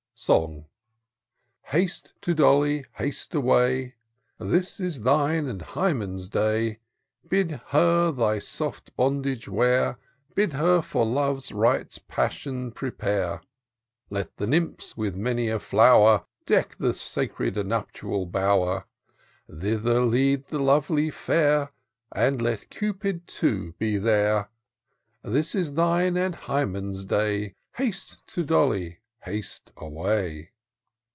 Song." 0.13 0.65
Haste 1.73 2.13
to 2.21 2.35
Dolly! 2.35 2.85
haste 2.97 3.33
away! 3.33 3.95
This 4.37 4.79
is 4.79 5.01
thine 5.01 5.47
and 5.47 5.63
Hymen's 5.63 6.29
day! 6.29 6.77
Bid 7.27 7.59
her 7.69 8.11
thy 8.11 8.37
soft 8.37 8.95
bondage 8.95 9.47
wear; 9.49 9.97
Bid 10.35 10.53
her 10.53 10.83
for 10.83 11.07
Love's 11.07 11.51
rites 11.51 11.97
prepare. 11.97 13.41
Let 14.11 14.37
the 14.37 14.45
nymphs, 14.45 14.95
with 14.95 15.15
many 15.15 15.49
a 15.49 15.57
flower, 15.57 16.25
Deck 16.45 16.75
the 16.77 16.93
sacred 16.93 17.55
nuptial 17.65 18.27
bower; 18.27 18.85
Thither 19.49 20.01
lead 20.01 20.49
the 20.49 20.59
lovely 20.59 21.09
fair. 21.09 21.71
And 22.11 22.39
let 22.39 22.69
Cupid, 22.69 23.25
too, 23.25 23.73
be 23.79 23.97
there. 23.97 24.49
This 25.23 25.55
is 25.55 25.73
thine 25.73 26.15
and 26.15 26.35
Hymen's 26.35 27.05
day! 27.05 27.55
Haste 27.77 28.19
to 28.27 28.43
Dolly! 28.43 28.99
haste 29.25 29.71
away 29.77 30.49